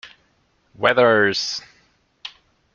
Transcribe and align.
Weathers. 0.73 1.61